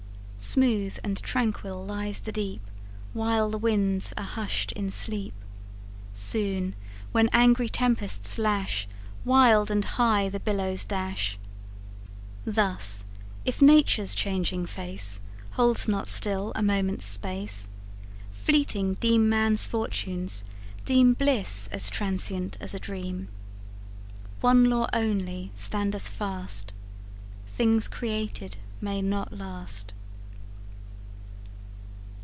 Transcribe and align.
Smooth 0.43 0.97
and 1.03 1.17
tranquil 1.21 1.85
lies 1.85 2.19
the 2.21 2.31
deep 2.31 2.63
While 3.13 3.51
the 3.51 3.59
winds 3.59 4.11
are 4.17 4.23
hushed 4.23 4.71
in 4.71 4.89
sleep. 4.91 5.35
Soon, 6.13 6.73
when 7.11 7.29
angry 7.31 7.69
tempests 7.69 8.39
lash, 8.39 8.87
Wild 9.23 9.69
and 9.69 9.85
high 9.85 10.29
the 10.29 10.39
billows 10.39 10.83
dash. 10.83 11.37
Thus 12.43 13.05
if 13.45 13.61
Nature's 13.61 14.15
changing 14.15 14.65
face 14.65 15.21
Holds 15.51 15.87
not 15.87 16.07
still 16.07 16.53
a 16.55 16.63
moment's 16.63 17.05
space, 17.05 17.69
Fleeting 18.31 18.95
deem 18.95 19.29
man's 19.29 19.67
fortunes; 19.67 20.43
deem 20.85 21.13
Bliss 21.13 21.67
as 21.71 21.87
transient 21.87 22.57
as 22.59 22.73
a 22.73 22.79
dream. 22.79 23.27
One 24.39 24.63
law 24.65 24.89
only 24.91 25.51
standeth 25.53 26.07
fast: 26.07 26.73
Things 27.45 27.87
created 27.87 28.57
may 28.81 29.03
not 29.03 29.31
last. 29.31 29.93